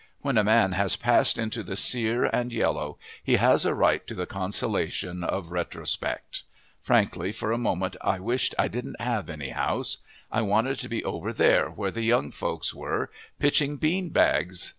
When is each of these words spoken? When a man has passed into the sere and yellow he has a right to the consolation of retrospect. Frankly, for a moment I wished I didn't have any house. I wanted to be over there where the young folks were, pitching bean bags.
When 0.21 0.35
a 0.39 0.43
man 0.43 0.71
has 0.71 0.95
passed 0.95 1.37
into 1.37 1.61
the 1.61 1.75
sere 1.75 2.23
and 2.25 2.51
yellow 2.51 2.97
he 3.23 3.35
has 3.35 3.67
a 3.67 3.75
right 3.75 4.01
to 4.07 4.15
the 4.15 4.25
consolation 4.25 5.23
of 5.23 5.51
retrospect. 5.51 6.41
Frankly, 6.81 7.31
for 7.31 7.51
a 7.51 7.59
moment 7.59 7.95
I 8.01 8.17
wished 8.17 8.55
I 8.57 8.67
didn't 8.67 8.99
have 8.99 9.29
any 9.29 9.49
house. 9.49 9.97
I 10.31 10.41
wanted 10.41 10.79
to 10.79 10.89
be 10.89 11.03
over 11.05 11.31
there 11.31 11.69
where 11.69 11.91
the 11.91 12.01
young 12.01 12.31
folks 12.31 12.73
were, 12.73 13.11
pitching 13.37 13.75
bean 13.77 14.09
bags. 14.09 14.67